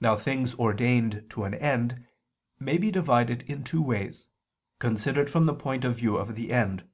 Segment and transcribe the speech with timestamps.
[0.00, 2.04] Now things ordained to an end
[2.58, 4.26] may be divided in two ways,
[4.80, 6.88] considered from the point of view of the end.